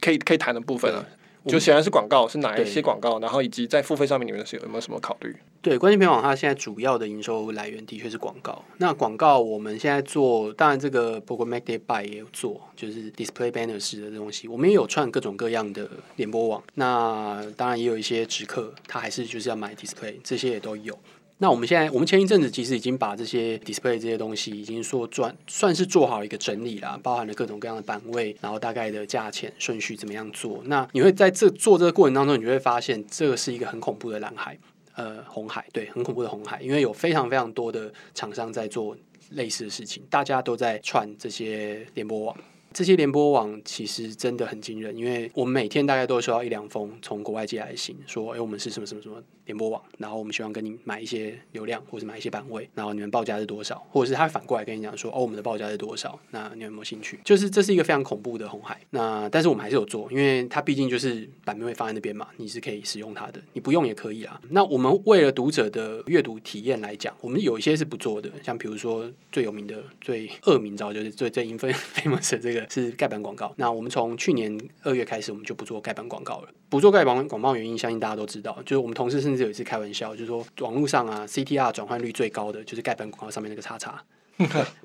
[0.00, 1.04] 可以可以谈的部分啊。
[1.46, 3.18] 就显然是广告，是哪一些广告？
[3.18, 5.34] 然后以及在付费上面，你们是有没有什么考虑？
[5.62, 8.62] 对，关键评论网它现在主要的营收来源的确是广告。
[8.76, 14.46] 那广告我们现在做，当然这个 programmatic buy 也有做，就是 display banner 式的东西。
[14.48, 16.62] 我们也有串各种各样的联播网。
[16.74, 20.98] 那当然也有一些直客，他还是就是要买 display，这些也都有。
[21.42, 30.60] 那我们现在，我们前一阵子其实已经把这些 display 这些东西已经说转算是做好一个整理啦，包含了各种各样的版位，然后大概的价钱顺序怎么样做。
[30.66, 34.58] 那你会在这做这个过程当中，你就会发现这个是一个很恐怖的蓝海，
[34.94, 38.94] 呃，红海，对，很恐怖的红海，因为有非常非常多的厂商在做
[39.30, 42.36] 类似的事情，大家都在串这些联播网。
[42.72, 57.18] 这些联播网其实真的很惊人，因为我们每天大概都会收到一两封从国外寄来的信，说，哎，我们是什么什么什么联播网，然后我们希望跟你买一些流量，或者买一些版位，然后你们报价是多少，或者是他反过来跟你讲说，哦，我们的报价是多少，那你有没有兴趣？
[57.24, 58.80] 就是这是一个非常恐怖的红海。
[58.90, 64.40] 那但是我们还是有做，因为它毕竟就是版面会放在那边嘛，你是可以使用它的，你不用也可以啊。
[64.50, 73.52] 那我们为了读者的阅读体验来讲，我们有一些是不做的，像比如说最有名的、最恶名昭就是最最 infamous 这个是盖板广告。
[73.56, 76.48] 那我们从去年二月开始，我们就不做盖板广告了。
[76.68, 84.02] 不做盖板广告原因，相信大家都知道，就是我们同事甚至有一次开玩笑，就是说网络上啊，CTR 转换率最高的就是盖板广告上面那个叉叉，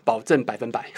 [0.04, 0.92] 保证百分百，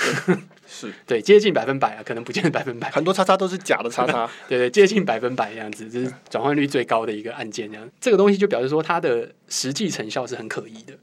[0.66, 7.90] 是 对接近百分百啊，可能不见得百分百，很多叉叉都是假的叉叉， 对对，接近百分百这样子，就是转换率最高的一个按键这样。
[8.00, 10.94] 这个东西就表示说它的实际成效是很可疑的。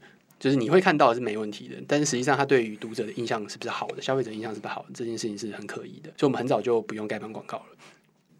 [0.45, 7.65] 就是你会看到是没问题的，但是实际上它对于读者的印象是不是好的，消费者印象是不是好的，这件事情是很可疑的，所以我们很早就不用盖板广告了。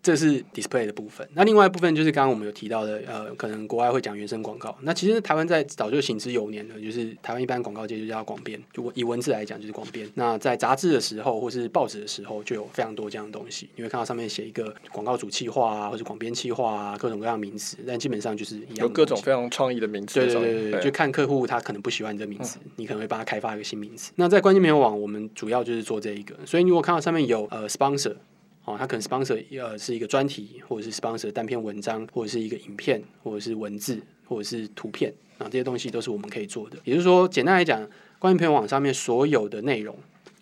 [0.05, 4.77] 这是 display 的部分，那另外一部分就是刚刚我们有提到的，呃，可能国外会讲原生广告。
[4.81, 10.07] 那其实台湾在早就行之有年了，就是台湾一般广告界就叫广编，就以文字来讲就是广编。
[10.13, 20.19] 那在杂志的时候或是报纸的时候，就有非常多这样的东西，你会看到上面写一个广告主企划啊，或者广编企划啊，各种各样的名词，但基本上就是一样有各种非常创意的名词。
[20.19, 24.11] 对对对就看客户他可能不喜欢你这名词，嗯、你可能会帮他开发一个新名词。
[24.17, 28.13] 那在关键评论网，我们主要就是做这一个，所以如果看到上面有呃 sponsor。
[28.65, 36.78] 哦，他可能 sponsor 呃是一个专题，或者是 sponsor 单篇文章，或者是一个影片，或者是文字，或者是图片啊，这些东西都是我们可以做的。
[36.84, 39.95] 也就是说，简单来讲，关于朋友网上面所有的内容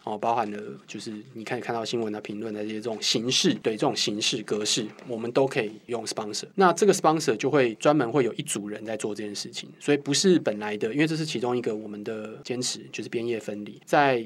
[0.06, 0.58] 哦，包含了
[0.88, 6.46] 就是你可以看到新闻啊、评论的这些这种形式，对这种形式格式，我们都可以用 sponsor。
[6.56, 14.24] 那这个 sponsor 就会专门会有一组人在做这件事情，所以不是本来的，因为这是其中一个我们的坚持，就是编页分离在。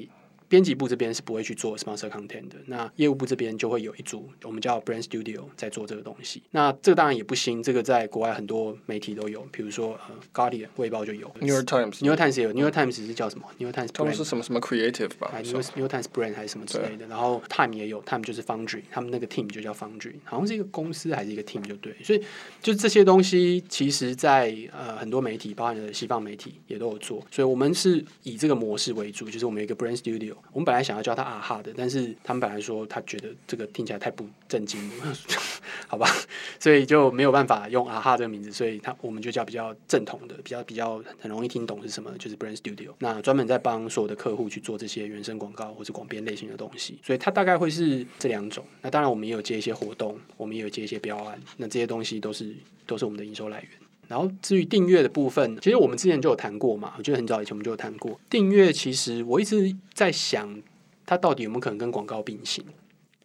[0.48, 6.42] 编辑部这边是不会去做 sponsor content 的，那业务部这边就会有一组我们叫 brand studio 在做这个东西。
[6.52, 15.86] 那这个当然也不新，这个在国外很多媒体都有，比如说呃 Guardian 卫报就有，New York Times，New York Times 也有，New York Times 是叫什么？New York Times 他们是什么什么 creative 吧？New
[15.86, 17.06] York Times brand 还是什么之类的。
[17.06, 21.94] 然后 Time 也有，Time 就是 Foundry，他们那个 team 就叫 Foundry，好像是一个公司还是一个 team 就对。
[22.02, 22.22] 所以
[22.62, 27.22] 就这些东西，其实在呃很多媒体，包含了西方媒体也都有做。
[27.30, 31.18] 所以我们是以这个模式为主，就是我们有一个 brand studio，我们本来想要叫。
[31.18, 35.12] 他啊哈的，但是他们本来说他觉得这个听起来太不正经了，
[35.88, 36.06] 好吧，
[36.60, 42.92] 所以就没有办法用啊哈这个名字，所以他我们就叫比较正统的，比较比较很容易听懂是什么，就是 Brand Studio。
[43.00, 48.64] 那专门在帮所有的客户去做这些原生广告或者广编类型的东西，所以它大概会是这两种。
[48.80, 52.54] 那当然我们也有接一些活动，我们也有接一些标案，那这些东西都是
[52.86, 53.70] 都是我们的营收来源。
[54.08, 58.72] 然后至于订阅的部分，其实我们之前就有谈过嘛，我觉得很早以前我们就有谈过订阅。
[58.72, 60.60] 其实我一直在想。
[61.10, 62.62] 它到底有没有可能跟广告并行？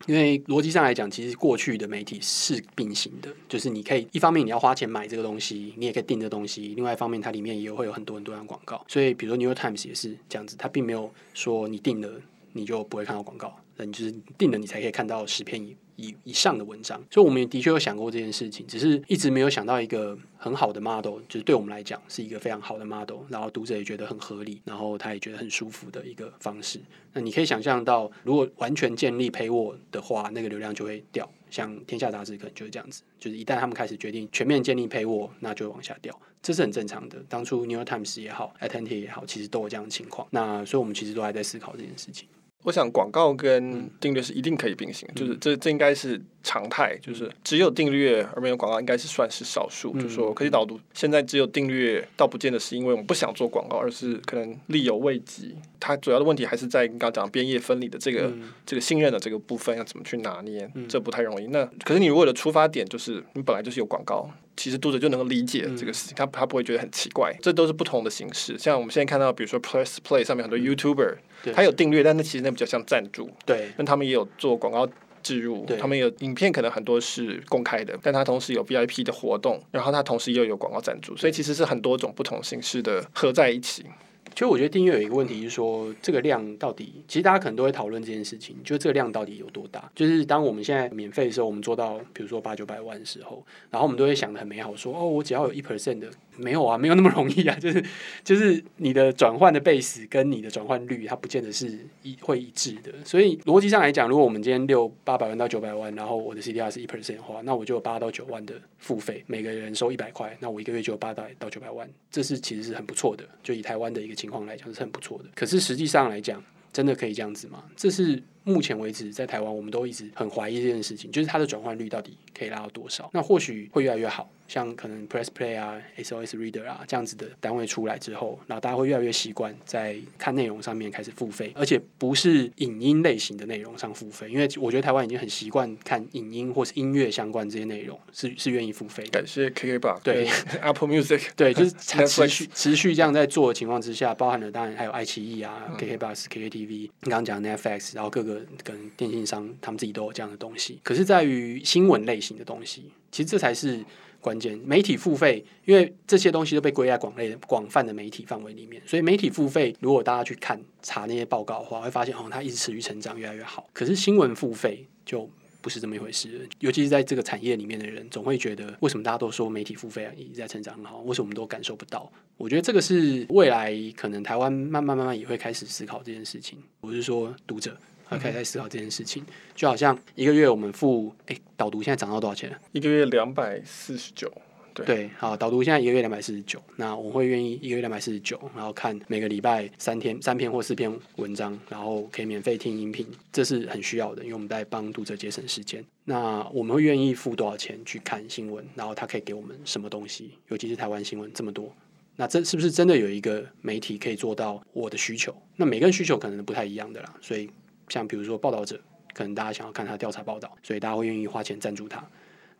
[0.08, 8.82] 因为逻辑上来讲，其实过去的媒体是并行的，就是你可以一方面你要花钱买这个东西，你也可以订这东西；另外一方面，它里面也会有很多很多样广告。
[8.88, 12.10] 所以，比如说《New York Times》也是这样子，它并没有说你订了
[12.54, 26.80] 你就不会看到广告，那你就是定了你才可以看到十篇以以以上的文章，所以我们也的确有想过这件事情，只是一直没有想到一个很好的 model，就是对我们来讲是一个非常好的 model，然后读者也觉得很合理，然后他也觉得很舒服的一个方式。
[27.14, 31.30] 那你可以想象到，如果完全建立陪我的话，那个流量就会掉。
[31.52, 37.24] 像天下杂志可能就是这样子，就是一旦他们开始决定全面建立陪我那就往下掉，这是很正常的。
[37.30, 40.28] 当初 New Times 也好，Atlantic 也好，其实都有这样的情况。
[40.32, 42.28] 那所以我们其实都还在思考这件事情。
[42.64, 49.92] 我想广告跟订阅是一定可以并行，嗯、就是这这应该是常态，就是只有订阅而没有广告，应该是算是少数。
[49.96, 55.56] 嗯、就是说，科技导读现在只有订阅，倒不见得是因为我们不想做广告，而是可能力有未及。
[55.80, 61.48] 它主要的问题还是在刚刚讲编页分离的这个、嗯、这个信任的这个部分要怎么去拿捏，嗯、这不太容易。
[61.48, 64.30] 那可是你如果的出发点就是你本来就是有广告。
[64.56, 67.36] 其实读者就能够理解这个事情，他他不会觉得很奇怪。
[67.42, 68.58] 这都是不同的形式。
[68.58, 71.16] 像我们现在看到，比如说 Press Play 上面很多 YouTuber，
[71.54, 73.30] 他有订阅，但那其实那比较像赞助。
[73.46, 74.88] 对，那他们也有做广告
[75.22, 83.86] 置入，他们有影片，可能很多是公开的，但他同时有 VIP 的活动，然后他同时又有广告赞助，所以其实是很多种不同形式的合在一起。
[84.34, 89.92] 其实我觉得订阅有一个问题，就是说这个量到底，其实大家可能都会讨论这件事情，就这个量到底有多大？
[89.96, 96.10] 就是当我们现在免费的时候，我们做到比如说八九百万的时候，然后我们都会想的很美好，说哦，我只要有一 percent 的。
[96.38, 97.84] 没有啊， 没有那么容易啊， 就是
[98.24, 102.92] 就是你的转换的 base 跟你的转换率，它不见得是一会一致的。
[103.06, 113.24] 所以逻辑上来讲，如果我们今天六八百万到九百万，然后我的 CTR 是一 percent 的话，那我就有八到九万的付费，每个人收一百块，那我一个月就有八百到九百万，这是其实是很不错的。
[113.42, 115.26] 就以台湾的一个情况来讲，是很不错的。
[115.36, 117.64] 可是实际上来讲，真的可以这样子吗？
[117.76, 123.10] 这是目前为止在台湾，我们都一直很怀疑这件事情，就是它的转换率到底可以拉到多少？
[123.14, 124.30] 那或许会越来越好。
[124.54, 139.10] 像可能 Press Play 啊、SOS Reader 啊这样子的单位出来之后，然后大家会越来越习惯在看内容上面开始付费，而且不是影音类型的内容上付费，因为我觉得台湾已经很习惯看影音或是音乐相关这些内容，是是愿意付费的。
[139.10, 140.28] 感谢 KKBOX，对
[140.62, 141.72] Apple Music，对，就是
[142.06, 150.80] 持续持续这样在做的情况之下，包含了当然还有爱奇艺啊、KKBOX、KKTV，你刚刚讲 Netflix，然后各个跟电信商他们自己都有这样的东西。
[150.84, 153.84] 可是在于新闻类型的东西，其实这才是。
[154.24, 163.68] 关键媒体付费，因为这些东西都被归在广类广泛的媒体范围里面，所以媒体付费，如果大家去看查那些报告的话，会发现哦，它一直持续成长，越来越好。
[163.74, 172.10] 可是新闻付费就不是这么一回事，尤其是在这个产业里面的人，总会觉得为什么大家都说媒体付费啊，一直在成长很好，为什么我们都感受不到？
[172.38, 176.58] 我觉得这个是未来可能台湾慢慢慢慢也会开始思考这件事情。
[176.80, 177.78] 我是说读者。
[178.18, 179.24] 可以在思考这件事情，
[179.56, 182.52] 就好像一个月我们付，哎，导读现在涨到多少钱？
[182.72, 184.32] 一个月两百四十九，
[184.74, 195.84] 对对，好，导读现在一个月两百四十九，那我会愿意一个月两百四十九，然后看每个礼拜三天三篇或四篇文章，然后可以免费听音频，这是很需要的，因为我们在帮读者节省时间。
[196.06, 198.66] 那我们会愿意付多少钱去看新闻？
[198.76, 200.32] 然后他可以给我们什么东西？
[200.50, 201.74] 尤其是台湾新闻这么多，
[202.16, 205.36] 那这是不是真的有一个媒体可以做到我的需求？
[205.56, 207.50] 那每个人需求可能不太一样的啦，所以。
[207.94, 208.80] 像比如说报道者，
[209.14, 212.04] 可能大家想要看他调查报道，所以大家会愿意花钱赞助他。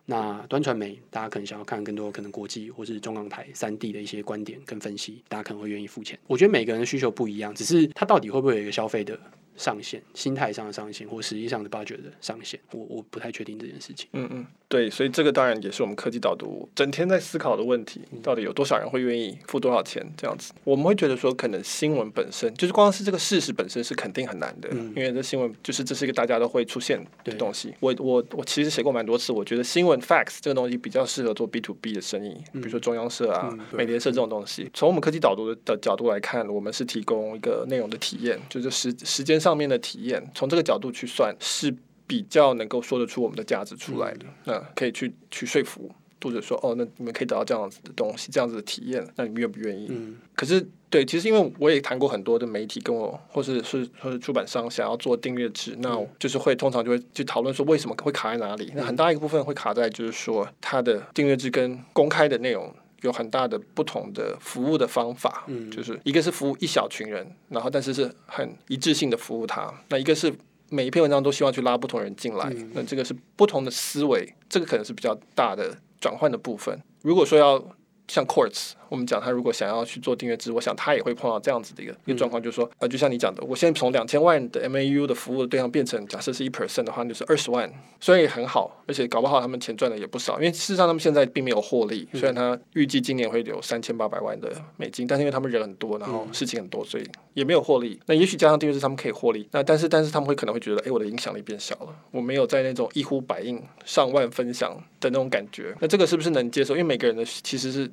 [0.06, 6.16] 那端传媒，大家可能想要看更多可能国际或是中港台三地的一些观点跟分析，大家可能会愿意付钱。
[6.28, 9.18] 我觉得每个人的需求不一样，只是他到底会不会有一个消费的
[9.56, 14.08] 上限，心态上的上限，或实际上的 budget 的上限，我我不太确定这件事情。
[14.12, 20.52] 嗯嗯，对，所以这个当然也是我们科技导读整天在思考的问题，到底有多少人会愿意付多少钱这样子？
[20.64, 27.74] 我们会觉得说，可能新闻本身就是光是这个事实本身是肯定很难的，嗯、因为这新闻就是这是一个大家都会出现的东西。
[27.80, 34.70] 我我我其实写过蛮多次，我觉得新闻 facts 这个东西比较适合做 B to B 的生意，比如说中央社啊、嗯、美联社这种东西。
[34.74, 40.30] 从我们科技导读的角度来看，我们是提供一个内容的体验，就是时时间上面的体验。
[40.34, 41.74] 从这个角度去算是
[42.06, 49.88] 比较能够说得出我们的价值出来的，那可以去去说服读者说，哦，那你们可以得到这样子的东西，这样子的体验，那你们愿不愿意？
[49.90, 58.72] 嗯，可是对，其实因为我也谈过很多的媒体跟我，或是是或是出版商想要做订阅制，那就是会通常就会去讨论说为什么会卡在哪里？
[58.74, 62.74] 那很大一个部分会卡在就是说它的订阅制跟公开的内容。
[63.04, 70.34] 有很大的不同的服务的方法，嗯，就是一个是服务一小群人，然后但是是很一致性的服务他，那一个是
[70.70, 76.82] 每一篇文章都希望去拉不同人进来，嗯，那这个是不同的思维，这个可能是比较大的转换的部分。
[77.02, 77.62] 如果说要
[78.06, 97.98] 像 Courts，我们讲他如果想要去做订阅制，我想他也会碰到这样子的一个一个状况，就是说，呃，就像你讲的，我现在从两千万的 MAU 的服务的对象变成假设是一 percent 的话，就是二十万，虽然也很好，而且搞不好他们钱赚的也不少，因为事实上他们现在并没有获利，虽然他预计今年会有三千八百万的美金，但是因为他们人很多，然后事情很多，所以也没有获利。
[98.06, 106.74] 那也许加上订阅制，他们可以获利，那但是但是他们会可能会觉得，哎，我的影响力变小了，我没有在那种一呼百应、上万分享的那种感觉，那这个是不是能接受？
[106.74, 107.90] 因为每个人的其实是。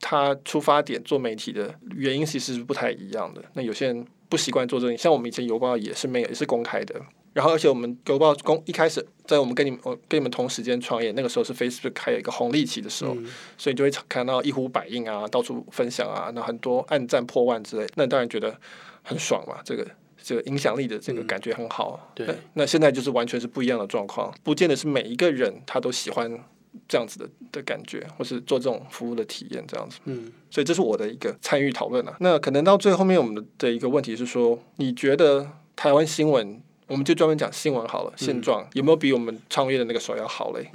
[0.00, 3.42] 他出发点做媒体的原因其实是不太一样的。
[3.52, 6.94] 那有些人不习惯做这个，像我们以前邮报也是没有，也是公开的。
[7.32, 13.26] 然后，而且我们邮报公一开始在我们跟你们我跟你们同时间创业，那个时候是 Facebook 还有一个红利期的时候，嗯、
[13.56, 18.58] 所以就会看到一呼百应啊，到处分享啊，那很多按赞破万之类，那当然觉得
[19.04, 19.60] 很爽嘛。
[19.64, 19.86] 这个
[20.20, 22.12] 这个影响力的这个感觉很好。
[22.16, 26.36] 嗯、对，那现在就是完全是不一样的状况，不见得是每一个人他都喜欢。
[26.88, 32.16] 这样子的的感觉，或是做这种服务的体验，这样子，嗯，所以这是我的一个参与讨论啊。
[32.20, 40.70] 那可能到最后面，我们的一个问题是说，你觉得台湾新闻，我们就专门讲新闻好了，现状有没有比我们创业的那个时候要好嘞？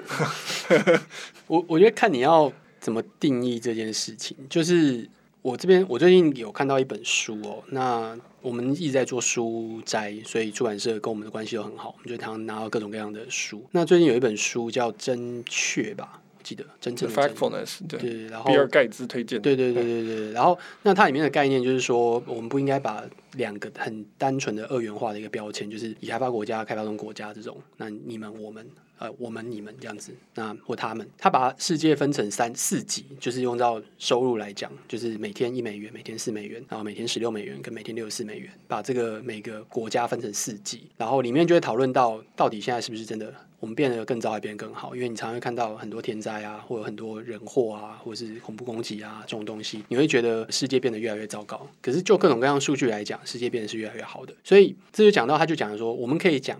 [1.48, 5.10] 我我觉得看你要怎么定义这件事情，就是。
[5.46, 13.64] 我这边我最近有看到一本书哦，那我们一直在做书斋，所以出版社跟我们的关系都很好，我们就常常拿到各种各样的书。
[13.70, 28.66] 那最近有一本书叫《真确》吧，我记得真正的真 Factfulness 对，对，然后比尔盖茨推荐，对对对对对，然后那它里面的概念就是说，我们不应该把两个很单纯的二元化的一个标签，就是已开发国家、开发中国家这种，那你们我们。
[28.98, 44.96] 呃，我们、你们这样子，那或他们，他把世界分成三四级，就是用到收入来讲，就是每天一美元，每天四美元，然后每天十六美元跟每天六十四美元，把这个每个国家分成四级，然后里面就会讨论到，到底现在是不是真的我们变得更糟，还变得更好？
[44.96, 51.68] 因为你常常会看到很多天灾啊，或者很多人祸啊，或者是恐怖攻击啊这种东西，你会觉得世界变得越来越糟糕。
[51.82, 54.34] 可是就各种各样数据来讲，世界变得是越来越好的。
[54.44, 56.58] 所以这就讲到，他就讲说，我们可以讲。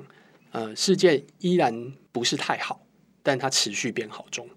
[0.52, 2.80] 呃，世界依然不是太好，
[3.22, 4.48] 但它持续变好中，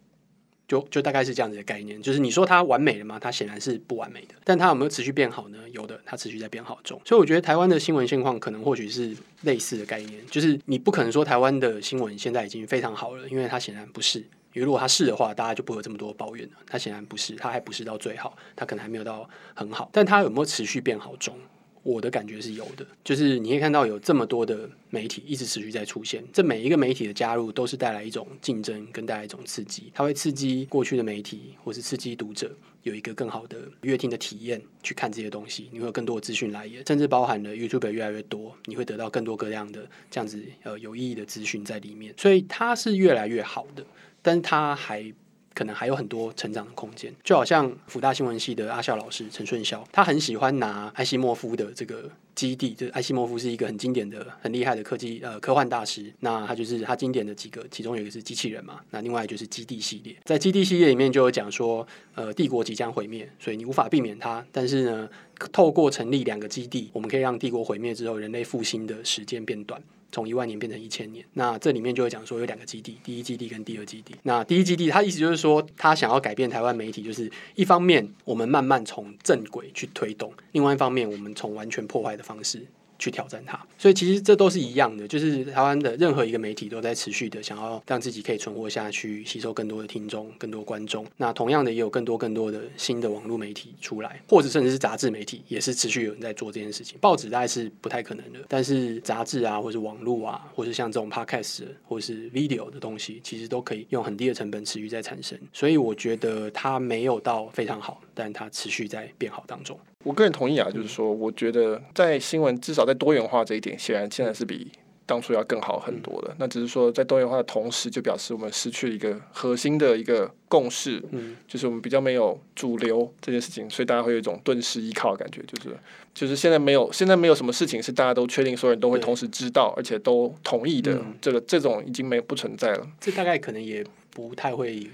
[0.69, 2.01] 就就大概是这样子的概念。
[2.01, 3.19] 就是你说它完美了吗？
[3.21, 5.59] 它显然是不完美的，但它有没有持续变好呢？
[5.73, 7.01] 有的，它持续在变好中。
[7.05, 14.21] 所以我觉得台湾的新闻现况可能或许是类似的概念，就是你不可能说台湾的新闻现在已经非常好了，因为它显然不是。
[14.55, 16.55] 因为如果它是的话，大家就不会有这么多抱怨了。
[16.65, 21.37] 它显然不是，它还不是到最好，它可能还没有到很好，但它有没有持续变好中？
[21.83, 43.85] 我的感觉是有的，就是你可以看到有这么多的媒体一直持续在出现，这每一个媒体的加入都是带来一种竞争跟带来一种刺激，它会刺激过去的媒体或是刺激读者有一个更好的阅听的体验去看这些东西，你会有更多的资讯来源，甚至包含了 YouTube 越来越多，你会得到更多各样的这样子呃有意义的资讯在里面，所以它是越来越好的，
[44.23, 45.13] 但是它还。
[45.59, 56.13] 可能还有很多成长的空间，就好像辅大新闻系的阿孝老师陈顺霄，他很喜欢拿艾西莫夫的这个基地，就是艾西莫夫是一个很经典的、很厉害的科技呃科幻大师。
[56.21, 61.85] 那他就是他经典的几个，其中有一个是机器人嘛，那另外就是基地系列，在基地系列里面就有讲说，
[62.15, 65.09] 呃，帝国即将毁灭，所以你无法避免它，但是呢，
[65.51, 69.83] 透过成立两个基地，我们可以让帝国毁灭之后，人类复兴的时间变短。
[70.11, 74.15] 从一万年变成一千年，那这里面就会讲说有两个基地，第一基地跟第二基地。
[74.23, 82.67] 那第一基地，他意思就是说，他想要改变台湾媒体，就是一方面我们慢慢从正轨去推动，另外一方面我们从完全破坏的方式
[82.99, 83.59] 去挑战它。
[83.79, 91.07] 所以其实这都是一样的，就是台湾的任何一个媒体都在持续的想要让自己可以存活下去，吸收更多的听众、更多观众。
[91.17, 96.99] 那同样的，也有更多更多的新的网络媒体出来，或者甚至是杂志媒体，也是持续有人在做这件事情。
[97.01, 105.39] 报纸大概是不太可能的，但是杂志啊，或者网络啊，或者像这种 podcast 或是 video 的东西，其实都可以用很低的成本持续在产生。
[105.53, 109.79] 所以我觉得它没有到非常好，但它持续在变好当中。
[110.05, 114.73] 我个人同意啊，就是说，我觉得在新闻至少在多元化这一点，显然现在是比
[115.07, 116.35] 当初要更好很多的。
[116.37, 125.77] 那只是说，在多元化的同时，就表示我们失去了一个核心的一个共识，嗯，就是我们比较没有主流这件事情，所以大家会有一种顿时依靠的感觉，就是
[126.13, 132.85] 就是现在没有现在没有什么事情是大家都确定所有人都会同时知道，而且都同意的，这个这种已经没不存在了。
[133.01, 134.89] 这大概可能也不太会。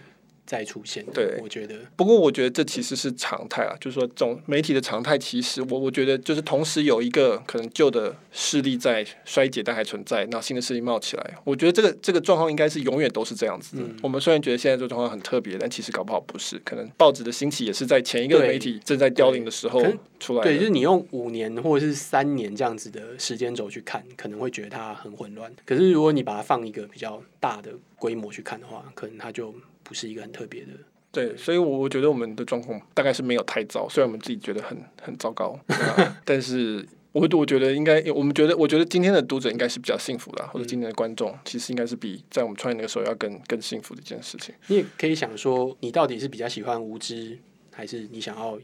[0.46, 1.74] 再出现，对，我觉得。
[1.96, 11.34] 不过我觉得这其实是常态啊，就是说，总媒体的常态，其实我我觉得就是同时有一个可能旧的势力在衰竭，但还存在，那新的势力冒起来。
[11.44, 13.82] 我觉得这个这个状况应该是永远都是这样子的。
[13.82, 13.96] 嗯。
[14.02, 16.60] 我们虽然觉得现在这个状况很特别，但其实搞不好不是。
[16.64, 19.80] 可能报纸的兴起也是在前一个媒体正在凋零的时候
[20.20, 20.50] 出来的。
[20.50, 25.50] 对，就是你用五年或者是三年这样子的时间轴去看，可能会觉得它很混乱。
[25.64, 29.54] 可是如果你把它放一个比较大的规模去看的话，可能它就。
[29.84, 30.72] 不是一个很特别的，
[31.12, 35.56] 对，所以我我觉得我们的状况大概是没有太糟，虽然我们自己觉得很很糟糕，
[36.24, 44.52] 但是我我觉得应该，我们觉得我觉得今天的读者应该是比较幸福的，或者今天的观众其实应该是比在我们创业那个时候要更更幸福的一件事情。
[44.66, 47.38] 你也可以想说，你到底是比较喜欢无知，
[47.70, 48.58] 还是你想要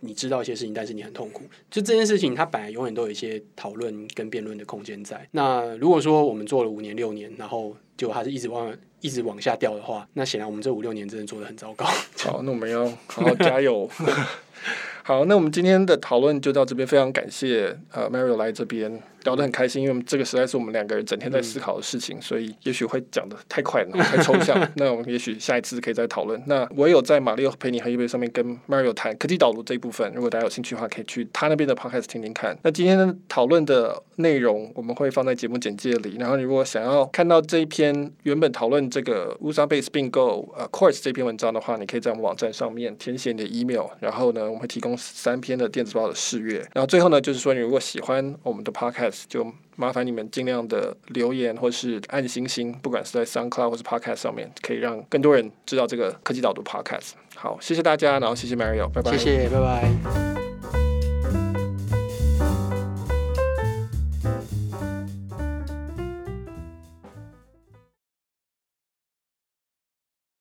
[0.00, 1.42] 你知道一些事情，但是你很痛苦？
[1.70, 5.26] 就这件事情，它本来永远都有一些讨论跟辩论的空间在。
[5.32, 11.84] 那如果说我们做了五年六年，然后就还是一直往一直往下掉的话，那显然我们这五六年真的做的很糟糕。
[12.18, 13.88] 好，那我们要好好加油。
[15.02, 24.56] 好，那我们今天的讨论就到这边，非常感谢呃 Mario 来这边聊得很开心，因为这个实在是我们两个人整天在思考的事情，嗯、所以也许会讲得太快了，太抽象。
[24.76, 26.40] 那我们也许下一次可以再讨论。
[26.46, 32.56] 那我有在马里奥陪你喝一杯上面跟 Mario 谈科技导入这一部分，如果大家有兴趣的话，可以去他那边的 Podcast 听听看。
[32.62, 44.96] 那今天的讨论的内容我们会放在节目简介里，然后你如果想要看到这一篇原本讨论这个 Usabase 并购呃 Course 这篇文章的话，你可以在我们网站上面填写你的 email，然后呢，我们会提供。
[44.98, 49.46] 三篇的电子报的试阅，然后最后呢，就是说你如果喜欢我们的 podcast，就
[49.76, 57.12] 麻烦你们尽量的留言或是按星星，不管是在 SoundCloud 或是 podcast 上面，可以让更多人知道这个科技导读 podcast。
[57.34, 59.16] 好，谢谢大家，然后谢谢 Mario，拜拜。
[59.16, 60.37] 谢谢，拜拜。